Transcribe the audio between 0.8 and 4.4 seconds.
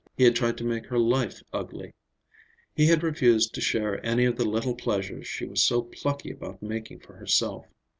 her life ugly. He had refused to share any of